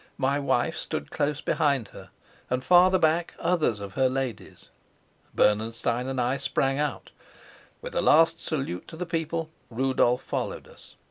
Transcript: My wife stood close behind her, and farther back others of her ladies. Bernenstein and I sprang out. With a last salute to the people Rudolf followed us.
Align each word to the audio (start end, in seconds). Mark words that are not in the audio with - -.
My 0.17 0.39
wife 0.39 0.75
stood 0.77 1.11
close 1.11 1.41
behind 1.41 1.89
her, 1.89 2.09
and 2.49 2.63
farther 2.63 2.97
back 2.97 3.35
others 3.37 3.79
of 3.79 3.93
her 3.93 4.09
ladies. 4.09 4.69
Bernenstein 5.35 6.07
and 6.07 6.19
I 6.19 6.37
sprang 6.37 6.79
out. 6.79 7.11
With 7.83 7.93
a 7.93 8.01
last 8.01 8.41
salute 8.43 8.87
to 8.87 8.97
the 8.97 9.05
people 9.05 9.51
Rudolf 9.69 10.23
followed 10.23 10.67
us. 10.67 10.95